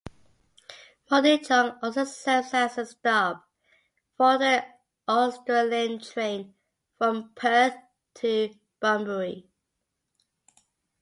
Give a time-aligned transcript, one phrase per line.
[1.11, 3.47] Mundijong also serves as a stop
[4.17, 4.65] for the
[5.07, 6.55] Australind train
[6.97, 7.75] from Perth
[8.15, 9.47] to Bunbury.